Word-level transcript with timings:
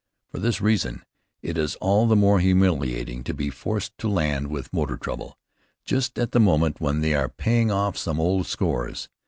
For 0.31 0.39
this 0.39 0.59
reason 0.61 1.03
it 1.43 1.59
is 1.59 1.75
all 1.75 2.07
the 2.07 2.15
more 2.15 2.39
humiliating 2.39 3.23
to 3.23 3.35
be 3.35 3.51
forced 3.51 3.95
to 3.99 4.09
land 4.09 4.47
with 4.47 4.73
motor 4.73 4.97
trouble, 4.97 5.37
just 5.85 6.17
at 6.17 6.31
the 6.31 6.39
moment 6.39 6.81
when 6.81 7.01
they 7.01 7.13
are 7.13 7.29
paying 7.29 7.69
off 7.69 7.97
some 7.99 8.19
old 8.19 8.47
scores. 8.47 9.09